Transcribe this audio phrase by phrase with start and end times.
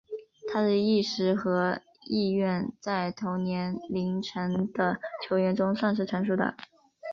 [0.51, 6.55] 他的意识和意愿在同年龄层的球员中算是成熟的。